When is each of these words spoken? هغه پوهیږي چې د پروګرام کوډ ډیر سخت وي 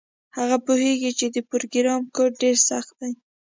هغه 0.37 0.57
پوهیږي 0.65 1.11
چې 1.19 1.25
د 1.35 1.37
پروګرام 1.49 2.01
کوډ 2.15 2.31
ډیر 2.43 2.55
سخت 2.69 2.91
وي 2.99 3.11